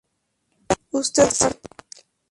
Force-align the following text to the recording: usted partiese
usted 0.93 1.29
partiese 1.37 1.49